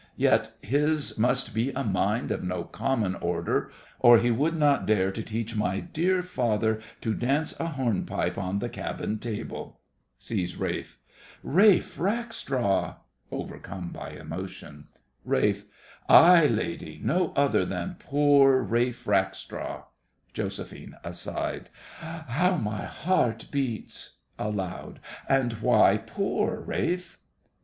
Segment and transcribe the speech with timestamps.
[0.17, 3.69] Yet his must be a mind of no common order,
[3.99, 8.57] or he would not dare to teach my dear father to dance a hornpipe on
[8.57, 9.79] the cabin table.
[10.17, 10.97] (Sees RALPH.)
[11.43, 12.95] Ralph Rackstraw!
[13.31, 14.87] (Overcome by emotion.)
[15.23, 15.65] RALPH.
[16.09, 19.83] Aye, lady—no other than poor Ralph Rackstraw!
[20.33, 20.73] JOS.
[21.03, 21.69] (aside).
[21.99, 24.13] How my heart beats!
[24.39, 24.99] (Aloud)
[25.29, 27.19] And why poor, Ralph?